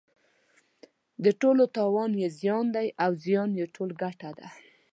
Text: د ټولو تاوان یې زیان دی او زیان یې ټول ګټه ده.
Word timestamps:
د 1.23 1.25
ټولو 1.41 1.63
تاوان 1.77 2.11
یې 2.21 2.27
زیان 2.39 2.65
دی 2.75 2.87
او 3.03 3.11
زیان 3.23 3.49
یې 3.59 3.65
ټول 3.75 3.89
ګټه 4.01 4.29
ده. 4.39 4.47